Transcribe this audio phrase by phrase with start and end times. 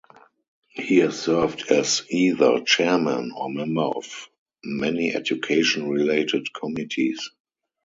[0.71, 4.29] He has served as either chairman or member of
[4.63, 7.29] many education-related committees.